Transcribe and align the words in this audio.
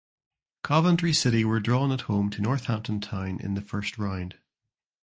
Coventry 0.63 1.13
City 1.13 1.45
were 1.45 1.59
drawn 1.59 1.91
at 1.91 2.01
home 2.09 2.31
to 2.31 2.41
Northampton 2.41 3.01
Town 3.01 3.39
in 3.39 3.53
the 3.53 3.61
first 3.61 3.99
round. 3.99 4.39